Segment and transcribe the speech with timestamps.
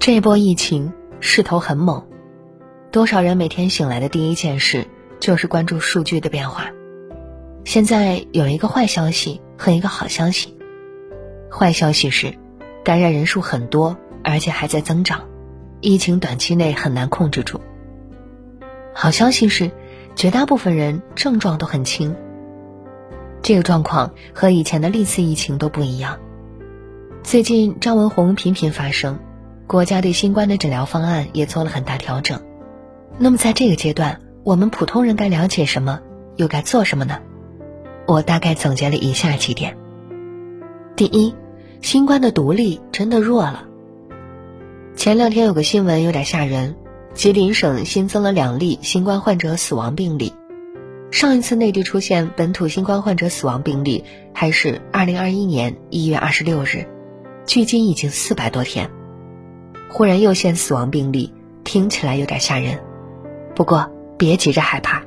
[0.00, 2.02] 这波疫情势头很猛，
[2.90, 4.86] 多少人每天醒来的第一件事
[5.20, 6.70] 就是关注数据的变化。
[7.66, 10.56] 现在有一个坏消息和一个好消息。
[11.52, 12.32] 坏消息是，
[12.82, 15.28] 感染人数很多，而且还在增长，
[15.82, 17.60] 疫情短期内很难控制住。
[18.94, 19.70] 好消息是，
[20.16, 22.16] 绝大部分人症状都很轻。
[23.42, 26.18] 这个状况和以前的历次疫情都不一样。
[27.22, 29.18] 最近张文宏频频发声，
[29.70, 32.42] 国家对新冠的诊疗方案也做了很大调整。
[33.18, 36.00] 那么在这个阶段，我们普通人该了解什么，
[36.34, 37.20] 又该做什么呢？
[38.08, 39.76] 我大概总结了以下几点：
[40.96, 41.36] 第一，
[41.82, 43.68] 新冠的毒力真的弱了。
[44.96, 46.74] 前两天有个新闻有点吓人。
[47.14, 50.32] 吉林省新增了两例新冠患者死亡病例。
[51.12, 56.88] 上一次内地出现本土新冠患者死亡病例还是二零二一年一月二十六日，
[57.46, 58.90] 距今已经四百多天。
[59.90, 61.32] 忽然又现死亡病例，
[61.64, 62.78] 听起来有点吓人。
[63.54, 65.02] 不过别急着害怕，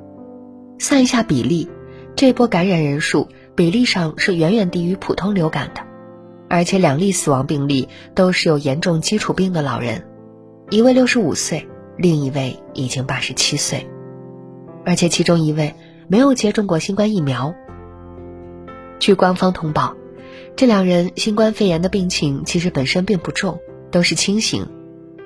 [0.78, 1.70] 算一下比例，
[2.16, 5.82] 这波感染人数比例上是远远低于普通流感的，
[6.50, 10.06] 而且两例死亡病例都是有严重基础病的老人，
[10.70, 11.68] 一位六十五岁。
[11.96, 13.88] 另一位已经八十七岁，
[14.84, 15.76] 而且其中一位
[16.08, 17.54] 没有接种过新冠疫苗。
[18.98, 19.96] 据官方通报，
[20.56, 23.60] 这两人新冠肺炎的病情其实本身并不重，
[23.94, 24.68] 都是清醒，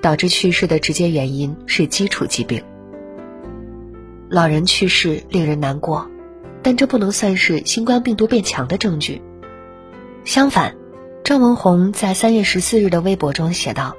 [0.02, 2.62] 导致去世的直接原因是基础疾病。
[4.28, 6.08] 老人去世令人难过，
[6.62, 9.22] 但这不能算是新冠病毒变强的证据。
[10.24, 10.76] 相反，
[11.24, 13.96] 张文宏在三月十四日的微博中写道。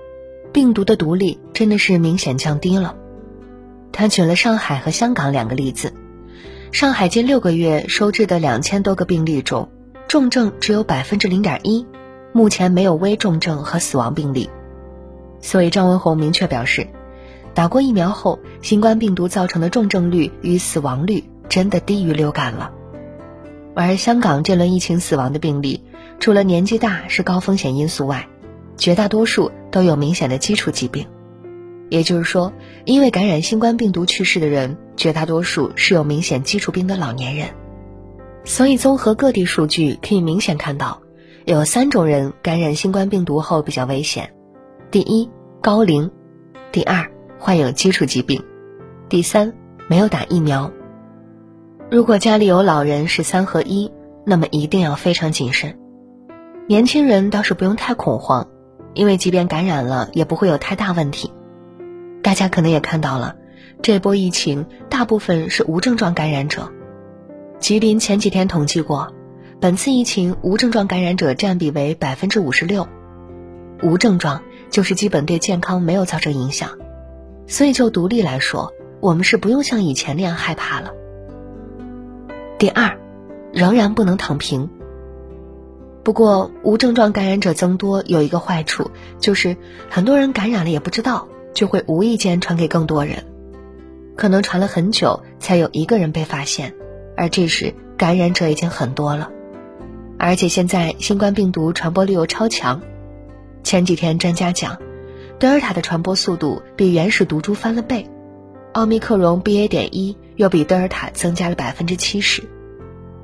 [0.52, 2.96] 病毒的毒力真的是明显降低了。
[3.92, 5.94] 他举了上海和香港两个例子，
[6.72, 9.70] 上海近六个月收治的两千多个病例中，
[10.08, 11.86] 重症只有百分之零点一，
[12.34, 14.50] 目前没有危重症和死亡病例。
[15.42, 16.88] 所以张文宏明确表示，
[17.54, 22.72] 打过疫苗后，新冠病毒造成的重症率与死亡率真的低于流感了。
[23.76, 25.84] 而香港这轮疫情死亡的病例，
[26.20, 28.28] 除了年纪大是高风险因素外，
[28.78, 31.08] 绝大多数都有明显的基础疾病，
[31.90, 32.52] 也就是说，
[32.86, 37.50] 因为感染新冠病毒去世的人，绝大多数是有明显基础病的老年人。
[38.44, 41.02] 所以，综合各地数据，可以明显看到，
[41.46, 44.34] 有三种人感染新冠病毒后比较危险：
[44.92, 45.30] 第一，
[45.62, 46.10] 高龄；
[46.72, 48.42] 第二，患有基础疾病；
[49.10, 49.54] 第三，
[49.88, 50.72] 没有打疫苗。
[51.92, 53.92] 如果家里有老人是三合一，
[54.26, 55.78] 那么一定要非常谨慎。
[56.68, 58.48] 年轻人倒是不用太恐慌。
[58.96, 61.32] 因为即便感染了，也不会有太大问题。
[62.24, 63.36] 大家可能也看到了，
[63.84, 66.72] 这波疫情大部分是无症状感染者。
[67.60, 69.14] 吉林前几天统计过，
[69.62, 72.88] 本次疫情无症状感染者占比为百分之五十六。
[73.84, 76.78] 无症状就是基本对健康没有造成影响，
[77.48, 80.92] 所以就独立来说，我们是不用像以前那样害怕了。
[82.58, 82.98] 第二，
[83.54, 84.70] 仍然不能躺平。
[86.04, 89.58] 不过，无症状感染者增多有一个坏处，就是
[89.90, 93.24] 很多人感染了也不知道，就会无意间传给更多人，
[94.16, 96.74] 可能传了很久才有一个人被发现，
[97.16, 99.30] 而这时感染者已经很多了。
[100.18, 102.82] 而且现在新冠病毒传播力又超强，
[103.70, 104.80] 前几天专家讲，
[105.38, 108.10] 德尔塔的传播速度比原始毒株翻了倍，
[108.74, 109.68] 奥密克戎 BA.
[109.68, 112.42] 点一又比德尔塔增加了百分之七十，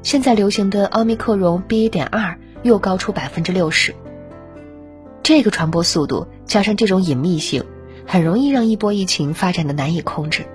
[0.03, 1.89] 现在流行的奥密克戎 BA.
[1.89, 2.38] 点二。
[2.61, 3.95] 又高出百分之六十。
[5.23, 7.63] 这个传播速度加上这种隐秘性，
[8.06, 10.45] 很容易让一波疫情发展的难以控制。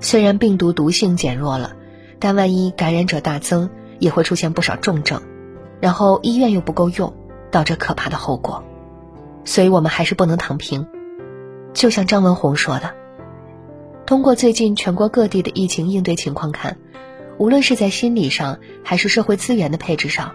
[0.00, 1.76] 虽然病毒毒性减弱了，
[2.18, 5.22] 但万一感染者大增，也会出现不少重症，
[5.80, 7.14] 然后医院又不够用，
[7.54, 8.64] 导致可怕的后果。
[9.44, 10.86] 所以我们还是不能躺平。
[11.72, 12.94] 就像张文宏说的，
[14.06, 16.76] 通过最近全国各地的疫情应对情况看，
[17.38, 20.32] 无论是在心理上还是社会资源的配置上。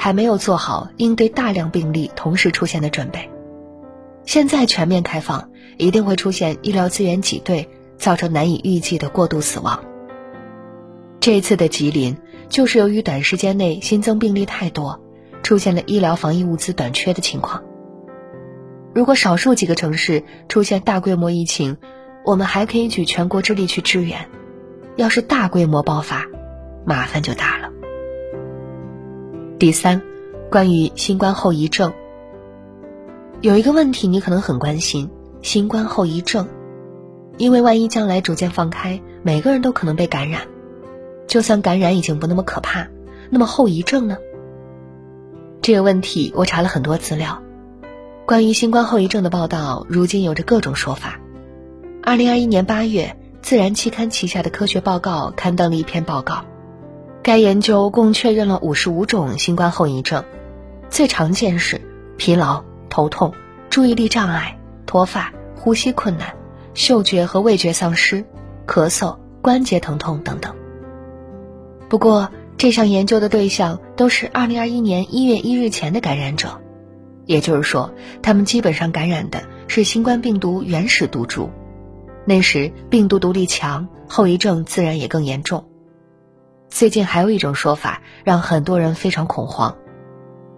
[0.00, 3.28] 还没有做好应对大量病例同时出现的准备，
[4.24, 9.82] 现在全面开放，一定会出现医疗资源挤兑，造成难以预计的过度死亡。
[11.18, 12.16] 这次的吉林
[12.48, 15.00] 就是由于短时间内新增病例太多，
[15.42, 17.62] 出现了医疗防疫物资短缺的情况。
[18.94, 21.76] 如果少数几个城市出现大规模疫情，
[22.24, 24.26] 我们还可以举全国之力去支援；
[24.96, 26.26] 要是大规模爆发，
[26.84, 27.70] 麻烦就大了。
[29.58, 30.02] 第三，
[30.50, 31.92] 关于新冠后遗症，
[33.40, 35.10] 有一个问题你可能很关心：
[35.42, 36.48] 新冠后遗症，
[37.36, 40.42] 因为万一将来逐渐放开，每个人都可能被感染，
[41.26, 42.88] 就算感染已经不那么可怕，
[43.30, 44.16] 那么后遗症呢？
[45.60, 47.42] 这个问题我查了很多资料，
[48.26, 51.20] 关于新冠后遗症的报道，如今有着各种说法。
[52.02, 56.44] 二零二一年八月，《自然》期刊旗下的科学报告刊登了一篇报告，
[57.22, 60.24] 该研究共确认了五十五种新冠后遗症，
[60.88, 61.80] 最常见是
[62.16, 63.34] 疲劳、头痛、
[63.68, 66.34] 注意力障碍、脱发、呼吸困难、
[66.72, 68.24] 嗅觉和味觉丧失、
[68.66, 70.54] 咳嗽、关节疼痛等等。
[71.90, 76.60] 不过，这项研究的对象都是二零二一年一月一日前的感染者。
[77.24, 81.50] 也就是说，他们基本上感染的是新冠病毒原始毒株，
[82.24, 85.66] 那时病毒毒力强，后遗症自然也更严重。
[86.68, 89.76] 最近还有一种说法让很多人非常恐慌。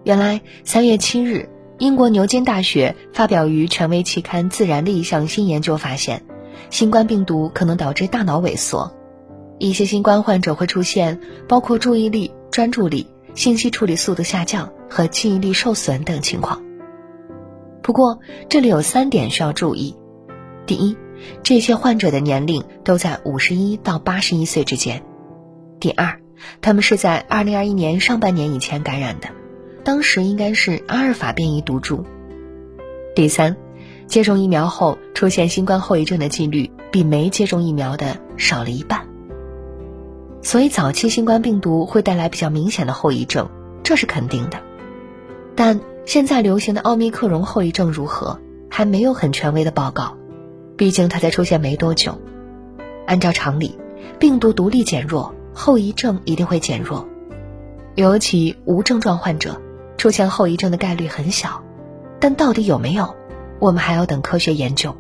[0.03, 6.23] 原来三月七日，英国牛津大学发表于权威期刊《自然》的一项新研究发现，
[6.71, 8.95] 新冠病毒可能导致大脑萎缩，
[9.61, 13.07] 一些新冠患者会出现包括注意力、专注力。
[13.37, 16.61] 信息处理速度下降和记忆力受损等情况。
[17.81, 18.19] 不过，
[18.49, 19.95] 这里有三点需要注意：
[20.67, 20.97] 第一，
[21.45, 24.99] 这些患者的年龄都在五十一到八十一岁之间；
[25.79, 26.21] 第二，
[26.61, 29.29] 他们是在二零二一年上半年以前感染的，
[29.85, 32.05] 当时应该是阿尔法变异毒株；
[33.15, 33.57] 第三，
[34.09, 39.10] 接种疫苗后出现新冠后遗症的几率比没接种疫苗的少了一半。
[40.43, 43.49] 所以，早期新冠病毒会带来比较明显的后遗症，
[43.83, 44.59] 这是肯定的。
[45.55, 48.41] 但现在流行的奥密克戎后遗症如何，
[48.71, 50.17] 还没有很权威的报告，
[50.77, 52.19] 毕竟它才出现没多久。
[53.07, 53.79] 按照常理，
[54.19, 57.07] 病毒毒力减弱，后遗症一定会减弱，
[57.95, 59.61] 尤其无症状患者
[59.99, 61.63] 出现后遗症的概率很小。
[62.19, 63.15] 但到底有没有，
[63.59, 64.97] 我们还要等科学研究。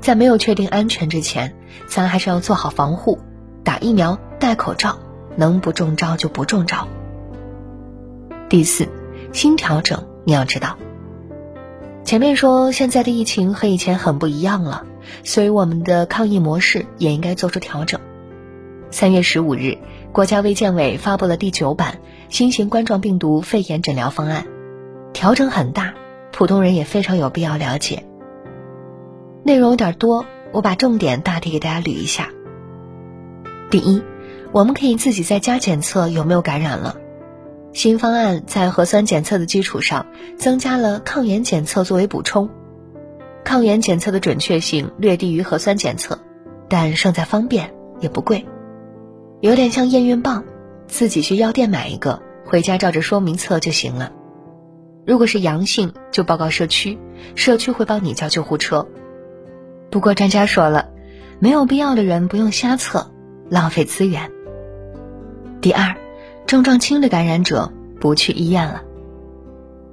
[0.00, 1.54] 在没有确定安全之前，
[1.86, 3.18] 咱还是要做好防护。
[3.64, 4.98] 打疫苗、戴口罩，
[5.36, 6.88] 能不中招就不中招。
[8.48, 8.88] 第四，
[9.32, 10.76] 新调整你要知道。
[12.04, 14.84] 前面说现在的疫情和以前很不一样了，
[15.22, 18.00] 所以我们的抗疫模式也应该做出调整。
[18.90, 19.78] 三月十五日，
[20.12, 21.98] 国家卫健委发布了第九版
[22.28, 24.44] 新型冠状病毒肺炎诊疗方案，
[25.14, 25.94] 调整很大，
[26.32, 28.04] 普通人也非常有必要了解。
[29.44, 32.28] 内容有点多，我把重点大体给大家捋一下。
[33.72, 34.02] 第一，
[34.52, 36.94] 我们可以自己在家检测有没有感染了。
[37.72, 40.04] 新方案在核酸检测的基础上，
[40.36, 42.50] 增加了抗原检测作为补充。
[43.44, 46.18] 抗原检测的准确性略低于核酸检测，
[46.68, 48.44] 但胜在方便，也不贵，
[49.40, 50.44] 有点像验孕棒，
[50.86, 54.12] 自己去药店买一个，回家照着说明测就行了。
[55.06, 56.98] 如果是阳性，就报告社区，
[57.36, 58.86] 社区会帮你叫救护车。
[59.90, 60.90] 不过专家说了，
[61.38, 63.10] 没有必要的人不用瞎测。
[63.52, 64.30] 浪费资源。
[65.60, 65.94] 第二，
[66.46, 67.70] 症状轻的感染者
[68.00, 68.82] 不去医院了。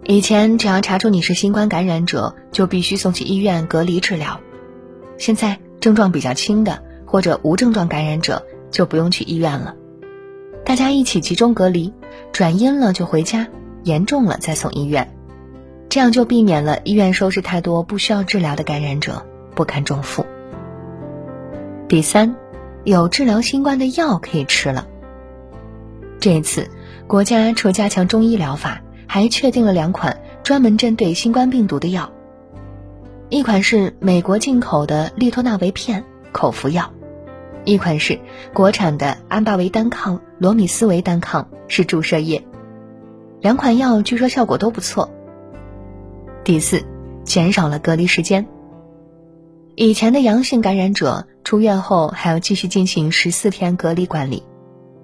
[0.06, 4.40] 以前只要查出你是新冠感染者，就必须送去医院隔离治疗。
[5.18, 9.76] 现在症状比较轻的或者无症状感染者就不用去医院了，
[10.64, 11.94] 大家一起集中隔离，
[12.32, 13.50] 转阴了就回家，
[13.84, 15.14] 严重了再送医院，
[15.90, 20.26] 这样就避免了医院收拾太多不需要治疗的感染者，不堪重负。
[21.90, 22.34] 第三。
[22.84, 24.88] 有治疗新冠的药可以吃了。
[26.20, 26.70] 这次，
[27.08, 32.12] 国家除加强中医疗法，还确定了两款专门针对新冠病毒的药。
[33.30, 36.92] 一款是美国进口的利托那韦片口服药，
[37.64, 38.20] 一款是
[38.54, 42.44] 国产的安巴韦单抗、罗米斯韦单抗是注射液。
[43.40, 45.10] 两款药据说效果都不错。
[46.44, 46.84] 第四，
[47.24, 48.46] 减少了隔离时间。
[49.82, 51.26] 以前的阳性感染者。
[51.46, 54.44] 出院后还要继续进行十四天隔离管理，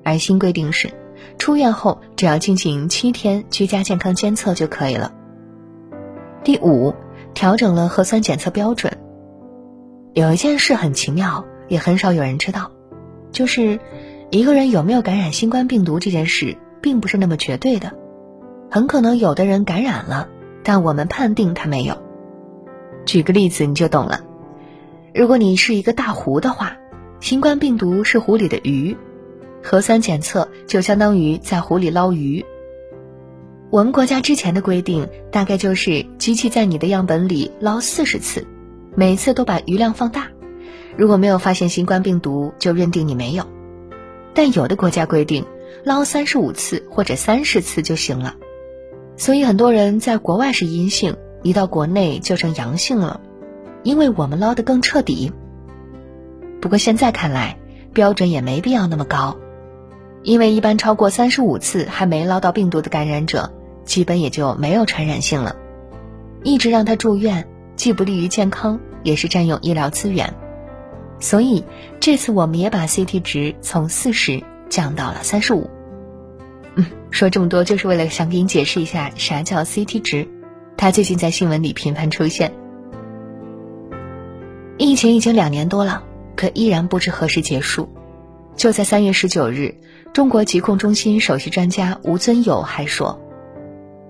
[0.03, 0.91] 而新规定是，
[1.39, 5.11] 出院后只要进行七天居家健康监测就可以了。
[6.43, 6.93] 第五，
[7.33, 8.95] 调整了核酸检测标准。
[10.13, 12.69] 有一件事很奇妙，也很少有人知道，
[13.31, 13.79] 就是
[14.29, 17.93] 一个人有没有感染新冠病毒这件事，并不是那么绝对的，
[18.69, 20.27] 很可能有的人感染了，
[20.63, 21.97] 但我们判定他没有。
[23.05, 24.19] 举个例子你就懂了。
[25.15, 26.75] 如果你是一个大湖的话，
[27.21, 28.97] 新冠病毒是湖里的鱼，
[29.63, 32.43] 核酸检测就相当于在湖里捞鱼。
[33.69, 38.45] 我们国家之前的规定大概就是机器在你的样本里捞四十次，
[38.93, 40.27] 每次都把鱼量放大，
[40.97, 43.47] 如果没有发现新冠病毒，就认定你没有。
[44.33, 45.45] 但有的国家规定
[45.85, 48.35] 捞三十五次或者三十次就行了，
[49.15, 53.21] 所以很多人在国外是阴性，一到国内就成阳性了。
[53.85, 55.31] 因为我们捞得更彻底。
[56.59, 57.57] 不过现在看来，
[57.93, 59.37] 标准也没必要那么高，
[60.23, 63.53] 因为一般超过三十五次还没捞到病毒的感染者，
[63.85, 65.55] 基本也就没有传染性了。
[66.43, 70.33] 一直让他住院，既不利于健康，也是占用医疗资源。
[71.19, 71.63] 所以
[71.99, 75.69] 这次我们也把 CT 值从四十降到了三十五。
[76.73, 80.27] 嗯，说这么多就是为了想给你解释一下啥叫 CT 值，
[80.75, 82.51] 它最近在新闻里频繁出现。
[84.85, 86.03] 疫情已经两年多了，
[86.35, 87.89] 可依然不知何时结束。
[88.55, 89.79] 就在三月十九日，
[90.13, 93.19] 中国疾控中心首席专家吴尊友还说：“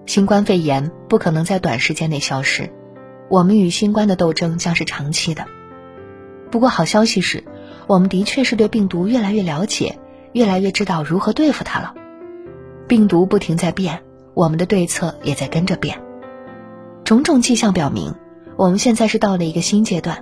[0.06, 2.70] 新冠肺炎不可能在短时间内消失，
[3.30, 5.46] 我们与新冠的斗争将是长期的。
[6.52, 7.46] 不过好消息是，
[7.88, 9.98] 我们的确是对病毒越来越了解，
[10.34, 11.94] 越来越知道如何对付它了。
[12.86, 14.04] 病毒不停在变，
[14.34, 16.02] 我们的对策也在跟着变。
[17.06, 18.14] 种种迹象表明，
[18.58, 20.22] 我们现在是到了一个新阶段。”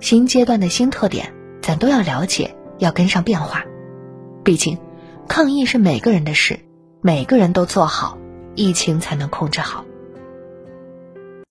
[0.00, 1.32] 新阶段的新特点，
[1.62, 3.64] 咱都要了解，要跟上变化。
[4.42, 4.78] 毕竟，
[5.28, 6.60] 抗疫是每个人的事，
[7.00, 8.18] 每个人都做好，
[8.54, 9.84] 疫情才能控制好。